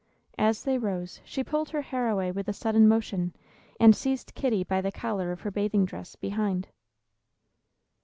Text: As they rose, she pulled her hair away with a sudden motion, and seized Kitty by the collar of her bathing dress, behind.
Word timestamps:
As 0.39 0.63
they 0.63 0.79
rose, 0.79 1.21
she 1.23 1.43
pulled 1.43 1.69
her 1.69 1.83
hair 1.83 2.09
away 2.09 2.31
with 2.31 2.47
a 2.47 2.53
sudden 2.53 2.87
motion, 2.87 3.35
and 3.79 3.95
seized 3.95 4.33
Kitty 4.33 4.63
by 4.63 4.81
the 4.81 4.91
collar 4.91 5.31
of 5.31 5.41
her 5.41 5.51
bathing 5.51 5.85
dress, 5.85 6.15
behind. 6.15 6.69